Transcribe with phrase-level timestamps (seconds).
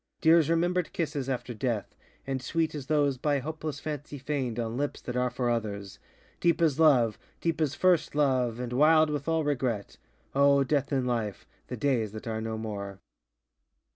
[0.19, 1.93] Dear as rememberŌĆÖd kisses after death,
[2.25, 5.99] And sweet as those by hopeless fancy feignŌĆÖd On lips that are for others;
[6.39, 9.97] deep as love, Deep as first love, and wild with all regret;
[10.33, 12.99] O Death in Life, the days that are no more.